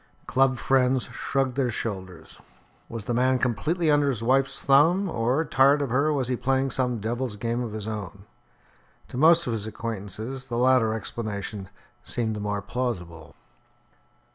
[0.25, 2.41] Club friends shrugged their shoulders.
[2.89, 6.71] Was the man completely under his wife's thumb; or, tired of her, was he playing
[6.71, 8.25] some devil's game of his own?
[9.09, 11.69] To most of his acquaintances the latter explanation
[12.03, 13.35] seemed the more plausible.